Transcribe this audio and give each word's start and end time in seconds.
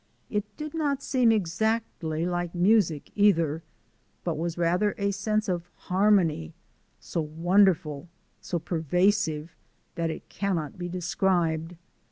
It 0.31 0.57
did 0.57 0.73
not 0.73 1.03
seem 1.03 1.31
exactly 1.31 2.25
like 2.25 2.55
music 2.55 3.11
either, 3.13 3.61
but 4.23 4.35
was 4.35 4.57
rather 4.57 4.95
a 4.97 5.11
sense 5.11 5.47
of 5.47 5.69
harmony, 5.75 6.55
so 6.99 7.21
wonderful, 7.21 8.09
so 8.39 8.57
pervasive 8.57 9.55
that 9.93 10.09
it 10.09 10.27
cannot 10.27 10.79
be 10.79 10.89
described. 10.89 11.75